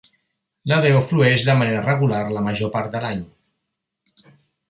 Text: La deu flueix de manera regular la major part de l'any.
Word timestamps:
La 0.71 0.77
deu 0.85 0.95
flueix 1.09 1.43
de 1.49 1.55
manera 1.59 1.83
regular 1.83 2.23
la 2.37 2.43
major 2.47 2.71
part 2.77 2.91
de 2.95 3.01
l'any. 3.05 3.23